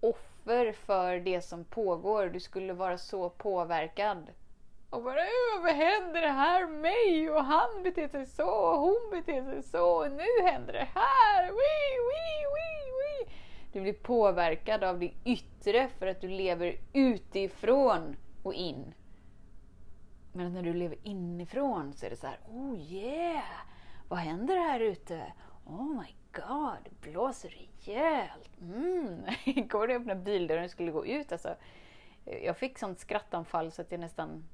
offer 0.00 0.72
för 0.72 1.20
det 1.20 1.42
som 1.42 1.64
pågår. 1.64 2.26
Du 2.26 2.40
skulle 2.40 2.72
vara 2.72 2.98
så 2.98 3.30
påverkad. 3.30 4.30
Och 4.92 5.02
bara 5.02 5.20
vad 5.62 5.72
händer 5.72 6.20
det 6.20 6.28
här 6.28 6.66
med 6.66 6.80
mig? 6.80 7.30
Och 7.30 7.44
han 7.44 7.82
beter 7.82 8.08
sig 8.08 8.26
så, 8.26 8.46
och 8.46 8.78
hon 8.78 9.10
beter 9.10 9.42
sig 9.42 9.62
så, 9.62 9.86
och 9.86 10.12
nu 10.12 10.46
händer 10.46 10.72
det 10.72 10.88
här! 10.94 11.42
Wee, 11.42 11.98
wee, 12.08 12.46
wee, 12.54 12.92
wee. 12.98 13.34
Du 13.72 13.80
blir 13.80 13.92
påverkad 13.92 14.84
av 14.84 14.98
det 14.98 15.12
yttre 15.24 15.88
för 15.98 16.06
att 16.06 16.20
du 16.20 16.28
lever 16.28 16.76
utifrån 16.92 18.16
och 18.42 18.54
in. 18.54 18.94
Men 20.32 20.52
när 20.52 20.62
du 20.62 20.72
lever 20.72 20.98
inifrån 21.02 21.92
så 21.92 22.06
är 22.06 22.10
det 22.10 22.16
så 22.16 22.26
här, 22.26 22.38
oh 22.48 22.78
yeah! 22.78 23.60
Vad 24.08 24.18
händer 24.18 24.56
här 24.56 24.80
ute? 24.80 25.32
Oh 25.66 26.00
my 26.00 26.14
god, 26.32 26.76
det 26.84 27.10
blåser 27.10 27.48
rejält! 27.48 28.50
Mm. 28.60 29.24
Igår 29.44 29.86
när 29.86 29.94
jag 29.94 30.00
öppnade 30.00 30.20
bildörren 30.20 30.64
och 30.64 30.70
skulle 30.70 30.92
gå 30.92 31.06
ut, 31.06 31.32
alltså, 31.32 31.54
jag 32.42 32.56
fick 32.56 32.78
sånt 32.78 33.00
skrattanfall 33.00 33.72
så 33.72 33.82
att 33.82 33.92
jag 33.92 34.00
nästan 34.00 34.44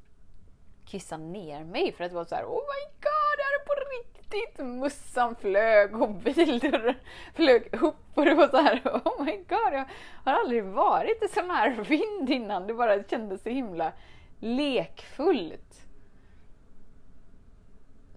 kissa 0.88 1.16
ner 1.16 1.64
mig 1.64 1.92
för 1.92 2.04
att 2.04 2.10
det 2.10 2.16
var 2.16 2.24
så 2.24 2.34
här, 2.34 2.44
oh 2.44 2.60
my 2.60 2.84
god, 3.00 3.34
det 3.36 3.42
här 3.42 3.60
är 3.60 3.64
på 3.64 3.74
riktigt! 3.98 4.66
Mussan 4.66 5.36
flög 5.36 6.02
och 6.02 6.14
bildörren 6.14 6.94
flög 7.34 7.74
upp 7.74 7.96
och 8.14 8.24
det 8.24 8.34
var 8.34 8.48
så 8.48 8.56
här, 8.56 8.82
oh 9.04 9.24
my 9.24 9.36
god, 9.36 9.72
jag 9.72 9.84
har 10.24 10.32
aldrig 10.32 10.64
varit 10.64 11.22
i 11.22 11.28
sån 11.28 11.50
här 11.50 11.70
vind 11.70 12.30
innan. 12.30 12.66
Det 12.66 12.74
bara 12.74 13.02
kändes 13.02 13.42
så 13.42 13.48
himla 13.48 13.92
lekfullt. 14.38 15.86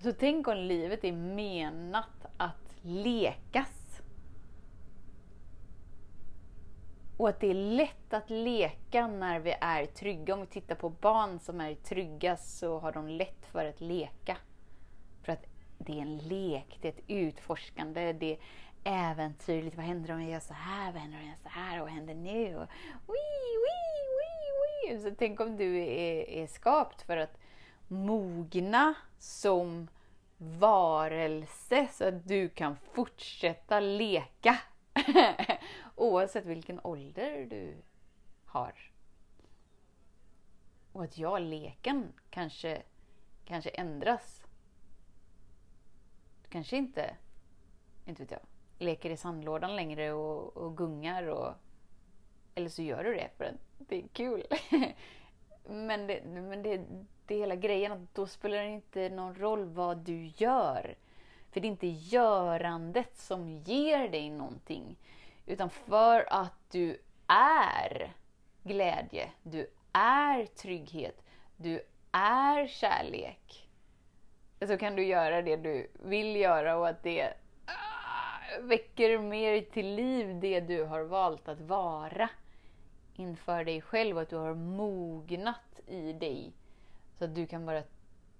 Så 0.04 0.14
tänk 0.14 0.48
om 0.48 0.58
livet 0.58 1.04
är 1.04 1.12
menat 1.12 2.26
att 2.38 2.76
lekas. 2.82 3.81
Och 7.22 7.30
att 7.30 7.40
det 7.40 7.50
är 7.50 7.54
lätt 7.54 8.14
att 8.14 8.30
leka 8.30 9.08
när 9.08 9.40
vi 9.40 9.56
är 9.62 9.86
trygga. 9.86 10.34
Om 10.34 10.42
vi 10.42 10.48
tittar 10.48 10.76
på 10.76 10.90
barn 10.90 11.40
som 11.40 11.62
är 11.62 11.76
trygga 11.76 12.38
så 12.38 12.80
har 12.80 12.92
de 12.92 13.08
lätt 13.08 13.46
för 13.52 13.66
att 13.66 13.82
leka. 13.82 14.38
För 15.24 15.32
att 15.32 15.46
det 15.78 15.92
är 15.92 16.02
en 16.02 16.18
lek, 16.18 16.78
det 16.82 16.88
är 16.88 16.92
ett 16.92 17.04
utforskande, 17.08 18.14
det 18.14 18.32
är 18.34 18.40
äventyrligt. 19.12 19.76
Vad 19.76 19.86
händer 19.86 20.14
om 20.14 20.22
jag 20.22 20.32
gör 20.32 20.40
så 20.40 20.54
här? 20.54 20.92
Vad 20.92 21.02
händer 21.02 21.18
om 21.18 21.24
jag 21.26 21.30
gör 21.30 21.44
så 21.44 21.50
här? 21.50 21.80
Och 21.80 21.86
vad 21.86 21.94
händer 21.94 22.14
nu? 22.14 22.56
Och, 22.56 22.68
wii, 23.08 23.58
wii, 23.66 24.02
wii, 24.18 24.92
wii. 24.92 25.04
Så 25.04 25.16
tänk 25.20 25.40
om 25.40 25.58
du 25.58 25.78
är, 25.78 26.30
är 26.30 26.48
skapt 26.48 27.02
för 27.02 27.18
att 27.18 27.38
mogna 27.88 28.94
som 29.20 29.88
varelse 30.38 31.88
så 31.92 32.08
att 32.08 32.28
du 32.28 32.50
kan 32.50 32.78
fortsätta 32.94 33.80
leka. 33.80 34.58
Oavsett 35.96 36.46
vilken 36.46 36.80
ålder 36.84 37.46
du 37.46 37.76
har. 38.46 38.92
Och 40.92 41.04
att 41.04 41.18
ja, 41.18 41.40
leken 41.40 42.14
kanske, 42.30 42.82
kanske 43.46 43.70
ändras. 43.70 44.44
Du 46.44 46.50
kanske 46.50 46.78
inte, 46.78 47.16
inte 48.06 48.24
vet 48.24 48.32
jag, 48.32 48.42
leker 48.80 49.10
i 49.10 49.18
sandlådan 49.18 49.76
längre 49.76 50.14
och, 50.14 50.58
och 50.58 50.78
gungar 50.78 51.24
och 51.24 51.54
eller 52.56 52.70
så 52.70 52.82
gör 52.82 53.04
du 53.04 53.14
det 53.14 53.30
för 53.38 53.46
att 53.46 53.56
det 53.78 54.04
är 54.04 54.08
kul. 54.08 54.44
men 55.66 56.08
det, 56.08 56.24
men 56.26 56.64
det, 56.64 56.86
det 57.26 57.36
är 57.36 57.40
hela 57.40 57.56
grejen 57.56 57.92
att 57.92 58.16
då 58.16 58.28
spelar 58.28 58.58
det 58.58 58.70
inte 58.70 59.10
någon 59.10 59.36
roll 59.36 59.66
vad 59.66 59.98
du 59.98 60.26
gör. 60.26 60.96
För 61.52 61.60
det 61.60 61.68
är 61.68 61.70
inte 61.70 61.88
görandet 61.88 63.18
som 63.18 63.50
ger 63.50 64.10
dig 64.10 64.30
någonting. 64.30 64.98
Utan 65.46 65.70
för 65.70 66.34
att 66.34 66.72
du 66.72 67.02
är 67.28 68.14
glädje, 68.64 69.30
du 69.44 69.68
är 69.94 70.46
trygghet, 70.46 71.24
du 71.58 71.82
är 72.12 72.68
kärlek. 72.68 73.68
Så 74.68 74.78
kan 74.78 74.96
du 74.96 75.06
göra 75.06 75.42
det 75.42 75.56
du 75.56 75.88
vill 75.94 76.36
göra 76.36 76.78
och 76.78 76.88
att 76.88 77.04
det 77.04 77.34
ah, 77.66 78.62
väcker 78.62 79.20
mer 79.20 79.62
till 79.62 79.96
liv 79.96 80.40
det 80.40 80.60
du 80.60 80.84
har 80.84 81.02
valt 81.02 81.48
att 81.48 81.62
vara 81.62 82.30
inför 83.16 83.64
dig 83.64 83.82
själv. 83.82 84.16
och 84.16 84.22
Att 84.22 84.30
du 84.30 84.36
har 84.36 84.54
mognat 84.54 85.80
i 85.88 86.14
dig. 86.14 86.54
Så 87.18 87.26
att 87.26 87.36
du 87.36 87.48
kan 87.48 87.66
vara 87.66 87.84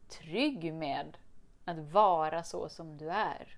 trygg 0.08 0.74
med 0.74 1.18
att 1.66 1.78
vara 1.78 2.44
så 2.44 2.70
som 2.70 2.98
du 2.98 3.10
är. 3.10 3.58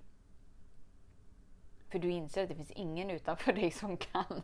För 1.90 2.00
du 2.00 2.10
inser 2.10 2.44
att 2.44 2.50
det 2.50 2.56
finns 2.56 2.72
ingen 2.72 3.10
utanför 3.10 3.54
dig 3.54 3.72
som 3.72 3.98
kan 3.98 4.42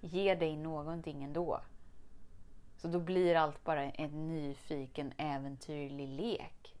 ge 0.00 0.34
dig 0.34 0.56
någonting 0.56 1.24
ändå. 1.24 1.60
Så 2.76 2.88
då 2.88 3.00
blir 3.00 3.34
allt 3.34 3.64
bara 3.64 3.82
en 3.82 4.28
nyfiken, 4.28 5.12
äventyrlig 5.16 6.08
lek. 6.08 6.74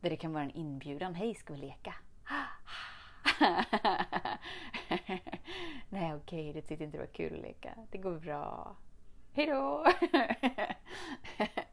Där 0.00 0.10
det 0.10 0.16
kan 0.16 0.32
vara 0.32 0.44
en 0.44 0.50
inbjudan. 0.50 1.14
Hej, 1.14 1.34
ska 1.34 1.52
vi 1.54 1.58
leka? 1.60 1.94
Nej, 5.88 6.14
okej, 6.14 6.50
okay, 6.50 6.52
det 6.52 6.62
tyckte 6.62 6.84
inte 6.84 6.98
det 6.98 7.04
var 7.04 7.12
kul 7.12 7.34
att 7.34 7.40
leka. 7.40 7.74
Det 7.90 7.98
går 7.98 8.18
bra. 8.18 8.76
Hejdå! 9.32 9.86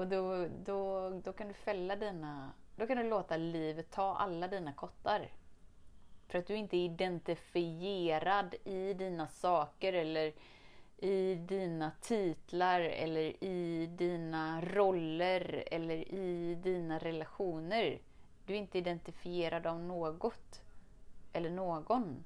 Och 0.00 0.06
då, 0.06 0.46
då, 0.64 1.10
då 1.24 1.32
kan 1.32 1.48
du 1.48 1.54
fälla 1.54 1.96
dina... 1.96 2.52
Då 2.76 2.86
kan 2.86 2.96
du 2.96 3.08
låta 3.08 3.36
livet 3.36 3.90
ta 3.90 4.16
alla 4.16 4.48
dina 4.48 4.72
kottar. 4.72 5.32
För 6.28 6.38
att 6.38 6.46
du 6.46 6.56
inte 6.56 6.76
är 6.76 6.84
identifierad 6.84 8.54
i 8.64 8.94
dina 8.94 9.26
saker 9.26 9.92
eller 9.92 10.32
i 10.96 11.34
dina 11.34 11.92
titlar 12.00 12.80
eller 12.80 13.44
i 13.44 13.86
dina 13.86 14.60
roller 14.60 15.64
eller 15.70 16.14
i 16.14 16.54
dina 16.54 16.98
relationer. 16.98 17.98
Du 18.46 18.52
är 18.52 18.58
inte 18.58 18.78
identifierad 18.78 19.66
av 19.66 19.80
något 19.80 20.62
eller 21.32 21.50
någon. 21.50 22.24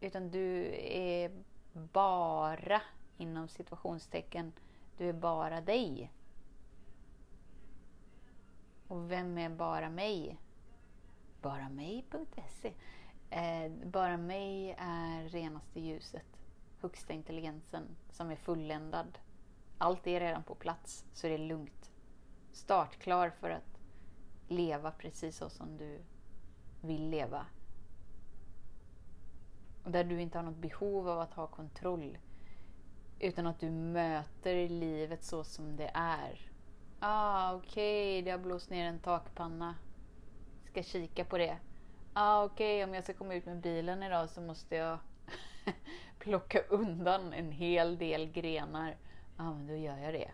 Utan 0.00 0.30
du 0.30 0.74
är 0.92 1.30
bara, 1.72 2.82
inom 3.16 3.48
situationstecken, 3.48 4.52
du 4.98 5.08
är 5.08 5.12
bara 5.12 5.60
dig. 5.60 6.12
Och 8.88 9.10
vem 9.10 9.38
är 9.38 9.48
bara 9.48 9.90
mig? 9.90 10.38
Baramej.se 11.42 12.72
eh, 13.30 13.72
Bara 13.84 14.16
mig 14.16 14.76
är 14.78 15.28
renaste 15.28 15.80
ljuset, 15.80 16.38
högsta 16.80 17.12
intelligensen 17.12 17.96
som 18.10 18.30
är 18.30 18.36
fulländad. 18.36 19.18
Allt 19.78 20.06
är 20.06 20.20
redan 20.20 20.42
på 20.42 20.54
plats, 20.54 21.06
så 21.12 21.26
det 21.26 21.34
är 21.34 21.38
lugnt. 21.38 21.92
Startklar 22.52 23.30
för 23.30 23.50
att 23.50 23.80
leva 24.48 24.90
precis 24.90 25.36
så 25.36 25.50
som 25.50 25.76
du 25.76 26.00
vill 26.80 27.10
leva. 27.10 27.46
Och 29.84 29.90
där 29.90 30.04
du 30.04 30.20
inte 30.20 30.38
har 30.38 30.42
något 30.42 30.56
behov 30.56 31.08
av 31.08 31.20
att 31.20 31.34
ha 31.34 31.46
kontroll. 31.46 32.18
Utan 33.18 33.46
att 33.46 33.60
du 33.60 33.70
möter 33.70 34.68
livet 34.68 35.24
så 35.24 35.44
som 35.44 35.76
det 35.76 35.90
är. 35.94 36.50
Ah, 37.00 37.54
okej, 37.54 38.12
okay, 38.12 38.22
det 38.22 38.30
har 38.30 38.38
blåst 38.38 38.70
ner 38.70 38.86
en 38.86 38.98
takpanna. 38.98 39.74
Ska 40.64 40.82
kika 40.82 41.24
på 41.24 41.38
det. 41.38 41.58
Ah, 42.12 42.44
okej, 42.44 42.76
okay, 42.76 42.88
om 42.88 42.94
jag 42.94 43.04
ska 43.04 43.14
komma 43.14 43.34
ut 43.34 43.46
med 43.46 43.60
bilen 43.60 44.02
idag 44.02 44.30
så 44.30 44.40
måste 44.40 44.76
jag 44.76 44.98
plocka 46.18 46.60
undan 46.60 47.32
en 47.32 47.52
hel 47.52 47.98
del 47.98 48.32
grenar. 48.32 48.96
Ja, 49.36 49.44
ah, 49.44 49.54
men 49.54 49.66
då 49.66 49.74
gör 49.74 49.98
jag 49.98 50.14
det. 50.14 50.30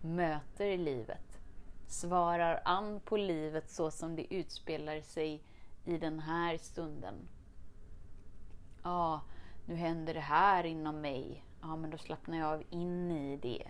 Möter 0.00 0.78
livet. 0.78 1.40
Svarar 1.86 2.62
an 2.64 3.00
på 3.00 3.16
livet 3.16 3.70
så 3.70 3.90
som 3.90 4.16
det 4.16 4.34
utspelar 4.34 5.00
sig 5.00 5.42
i 5.84 5.98
den 5.98 6.20
här 6.20 6.58
stunden. 6.58 7.14
Ja, 8.82 8.90
ah, 8.90 9.20
nu 9.66 9.74
händer 9.74 10.14
det 10.14 10.20
här 10.20 10.64
inom 10.66 11.00
mig 11.00 11.44
ja 11.60 11.76
men 11.76 11.90
då 11.90 11.98
slappnar 11.98 12.38
jag 12.38 12.52
av 12.52 12.62
in 12.70 13.10
i 13.10 13.36
det. 13.36 13.68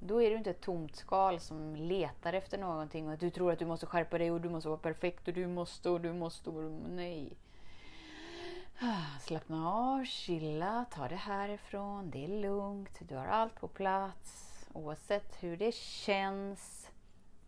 Då 0.00 0.22
är 0.22 0.30
du 0.30 0.36
inte 0.36 0.50
ett 0.50 0.60
tomt 0.60 0.96
skal 0.96 1.40
som 1.40 1.76
letar 1.76 2.32
efter 2.32 2.58
någonting 2.58 3.08
och 3.08 3.18
du 3.18 3.30
tror 3.30 3.52
att 3.52 3.58
du 3.58 3.66
måste 3.66 3.86
skärpa 3.86 4.18
dig 4.18 4.30
och 4.30 4.40
du 4.40 4.48
måste 4.48 4.68
vara 4.68 4.78
perfekt 4.78 5.28
och 5.28 5.34
du 5.34 5.46
måste 5.46 5.90
och 5.90 6.00
du 6.00 6.12
måste 6.12 6.50
och 6.50 6.70
nej. 6.88 7.36
Ah, 8.80 9.18
slappna 9.20 9.70
av, 9.70 10.04
chilla, 10.04 10.84
ta 10.90 11.08
det 11.08 11.16
härifrån, 11.16 12.10
det 12.10 12.24
är 12.24 12.28
lugnt, 12.28 12.98
du 13.08 13.16
har 13.16 13.26
allt 13.26 13.54
på 13.54 13.68
plats 13.68 14.58
oavsett 14.72 15.42
hur 15.42 15.56
det 15.56 15.74
känns. 15.74 16.90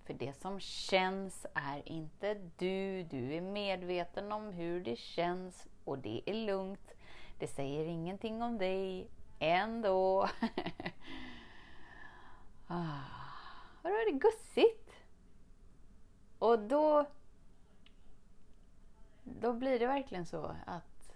För 0.05 0.15
det 0.15 0.41
som 0.41 0.61
känns 0.61 1.47
är 1.55 1.89
inte 1.89 2.35
du, 2.35 3.03
du 3.03 3.35
är 3.35 3.41
medveten 3.41 4.33
om 4.33 4.53
hur 4.53 4.81
det 4.81 4.97
känns 4.99 5.69
och 5.85 5.99
det 5.99 6.23
är 6.27 6.35
lugnt. 6.35 6.90
Det 7.41 7.47
säger 7.47 7.85
ingenting 7.85 8.43
om 8.43 8.59
dig 8.59 9.09
ändå. 9.39 10.23
ah, 12.67 13.01
vadå, 13.83 13.97
är 13.97 14.13
det 14.13 14.19
gussigt? 14.19 14.91
Och 16.39 16.59
då, 16.59 17.07
då 19.25 19.53
blir 19.53 19.79
det 19.79 19.87
verkligen 19.87 20.27
så 20.27 20.57
att 20.67 21.13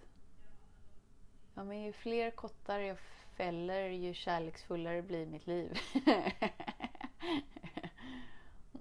ja, 1.55 1.65
men 1.65 1.83
ju 1.83 1.93
fler 1.93 2.31
kottar 2.31 2.79
jag 2.79 2.99
fäller, 3.37 3.89
ju 3.89 4.15
kärleksfullare 4.15 5.03
blir 5.03 5.27
mitt 5.27 5.47
liv. 5.47 5.79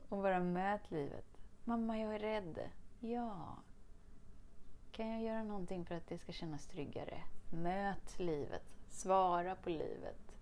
och 0.10 0.21
bara 0.21 0.39
möt 0.39 0.91
livet. 0.91 1.38
Mamma, 1.63 1.99
jag 1.99 2.15
är 2.15 2.19
rädd. 2.19 2.69
Ja, 2.99 3.58
kan 4.93 5.10
jag 5.10 5.21
göra 5.21 5.43
någonting 5.43 5.86
för 5.86 5.95
att 5.95 6.08
det 6.08 6.17
ska 6.17 6.32
kännas 6.32 6.67
tryggare? 6.67 7.21
Möt 7.49 8.19
livet. 8.19 8.75
Svara 8.89 9.56
på 9.56 9.69
livet. 9.69 10.36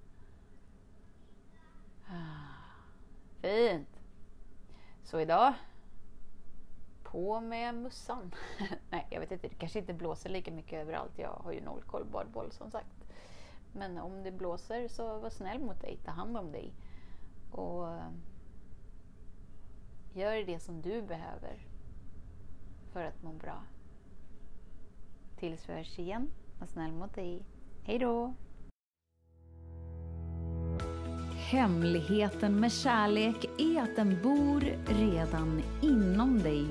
Ah, 2.07 2.71
fint! 3.41 3.99
Så 5.03 5.19
idag, 5.19 5.53
på 7.03 7.39
med 7.39 7.75
mussan. 7.75 8.35
Nej, 8.89 9.07
jag 9.09 9.19
vet 9.19 9.31
inte. 9.31 9.47
Det 9.47 9.55
kanske 9.55 9.79
inte 9.79 9.93
blåser 9.93 10.29
lika 10.29 10.51
mycket 10.51 10.81
överallt. 10.81 11.17
Jag 11.17 11.41
har 11.43 11.51
ju 11.51 11.61
noll 11.61 11.83
koll 11.83 12.05
badboll 12.05 12.51
som 12.51 12.71
sagt. 12.71 13.07
Men 13.73 13.97
om 13.97 14.23
det 14.23 14.31
blåser 14.31 14.87
så 14.87 15.19
var 15.19 15.29
snäll 15.29 15.59
mot 15.59 15.81
dig. 15.81 15.99
Ta 16.05 16.11
hand 16.11 16.37
om 16.37 16.51
dig. 16.51 16.73
Och 17.51 17.93
eh, 17.93 18.09
gör 20.13 20.45
det 20.45 20.59
som 20.59 20.81
du 20.81 21.01
behöver 21.01 21.67
för 22.93 23.03
att 23.03 23.23
må 23.23 23.33
bra. 23.33 23.63
Tills 25.41 25.69
vi 25.69 25.73
hörs 25.73 25.99
igen, 25.99 26.31
var 26.59 26.67
snäll 26.67 26.91
mot 26.91 27.15
dig. 27.15 27.45
Hej 27.83 27.99
då! 27.99 28.33
Hemligheten 31.51 32.59
med 32.59 32.71
kärlek 32.71 33.45
är 33.57 33.81
att 33.81 33.95
den 33.95 34.17
bor 34.23 34.61
redan 34.85 35.61
inom 35.81 36.39
dig. 36.39 36.65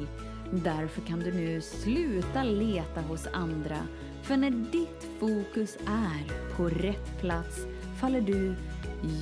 Därför 0.52 1.00
kan 1.00 1.20
du 1.20 1.33
nu 1.33 1.61
sluta 1.61 2.42
leta 2.42 3.00
hos 3.00 3.26
andra. 3.33 3.78
För 4.22 4.37
när 4.37 4.50
ditt 4.50 5.06
fokus 5.18 5.76
är 5.87 6.54
på 6.56 6.68
rätt 6.68 7.20
plats 7.20 7.66
faller 8.00 8.20
du 8.20 8.54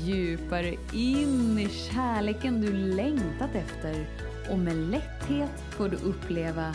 djupare 0.04 0.74
in 0.94 1.58
i 1.58 1.68
kärleken 1.68 2.60
du 2.60 2.72
längtat 2.72 3.54
efter 3.54 4.06
och 4.50 4.58
med 4.58 4.76
lätthet 4.76 5.60
får 5.70 5.88
du 5.88 5.96
uppleva 5.96 6.74